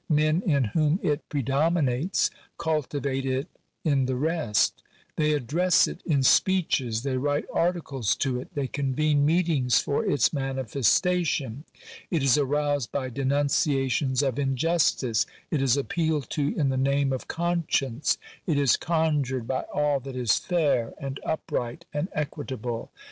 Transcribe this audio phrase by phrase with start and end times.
[0.09, 3.47] Men in whom it predominates cultivate it
[3.83, 4.81] in the rest.
[5.15, 10.33] They address it in speeches; they write articles to it; they convene meetings for its
[10.33, 11.65] manifestation.
[12.09, 17.13] It is aroused by denunciations of in justice; it is appealed to in the name
[17.13, 22.89] of conscience; it is con jured by all that is fair and upright and equitable.